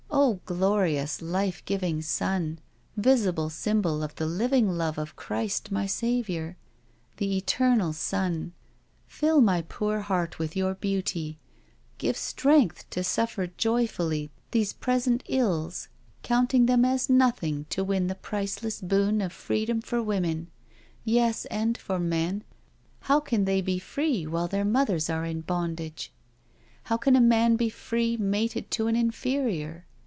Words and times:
Oh 0.13 0.39
glorious, 0.45 1.21
life 1.21 1.65
giving 1.65 2.01
sun 2.01 2.59
I— 2.97 3.01
^visible 3.01 3.49
sym 3.49 3.81
bol 3.81 4.03
of 4.03 4.15
the 4.15 4.25
living 4.27 4.69
love 4.77 4.97
of 4.97 5.15
Christ 5.15 5.71
my 5.71 5.85
Saviour— 5.87 6.57
the 7.17 7.35
Eternal 7.37 7.91
Sun^fiU 7.91 9.41
my 9.43 9.63
poor 9.63 10.01
heart 10.01 10.37
with 10.37 10.55
your 10.55 10.75
beauty— 10.75 11.39
give 11.97 12.15
strength 12.15 12.87
to 12.91 13.03
suffer 13.03 13.47
joyfully 13.47 14.29
these 14.51 14.73
present 14.73 15.23
ills^ 15.27 15.87
counting 16.23 16.65
them 16.67 16.85
as 16.85 17.07
T 17.07 17.13
274.. 17.13 17.15
ffO 17.15 17.15
SURRENDER 17.15 17.25
nothing 17.25 17.65
to 17.71 17.83
win 17.83 18.07
the 18.07 18.15
priceless 18.15 18.81
boon 18.81 19.21
of 19.21 19.33
freedom 19.33 19.81
for 19.81 20.03
women— 20.03 20.49
^yes, 21.07 21.45
and 21.49 21.77
for 21.77 21.97
men— 21.99 22.43
how 23.01 23.19
can 23.19 23.45
they 23.45 23.59
be 23.61 23.79
free 23.79 24.27
while 24.27 24.47
their 24.47 24.65
mothers 24.65 25.09
are 25.09 25.25
in 25.25 25.41
bondage?— 25.41 26.13
^how 26.87 27.01
can 27.01 27.15
a 27.15 27.21
man 27.21 27.55
be 27.55 27.69
free 27.69 28.15
mated 28.17 28.69
to 28.71 28.85
an 28.87 28.95
inferior? 28.95 29.85